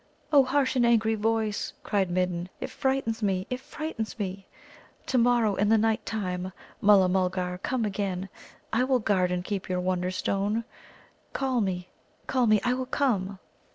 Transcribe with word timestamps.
"Oh, 0.33 0.43
harsh 0.43 0.75
and 0.75 0.83
angry 0.83 1.13
voice," 1.13 1.73
cried 1.83 2.07
the 2.09 2.13
Midden, 2.15 2.49
"it 2.59 2.71
frightens 2.71 3.21
me 3.21 3.45
it 3.51 3.59
frightens 3.59 4.17
me. 4.17 4.47
To 5.05 5.19
morrow, 5.19 5.53
in 5.53 5.69
the 5.69 5.77
night 5.77 6.07
time, 6.07 6.53
Mulla 6.81 7.07
mulgar, 7.07 7.59
come 7.61 7.85
again. 7.85 8.27
I 8.73 8.83
will 8.83 8.97
guard 8.97 9.31
and 9.31 9.45
keep 9.45 9.69
your 9.69 9.79
Wonderstone. 9.79 10.63
Call 11.33 11.61
me, 11.61 11.89
call 12.25 12.47
me. 12.47 12.59
I 12.63 12.73
will 12.73 12.87
come." 12.87 13.37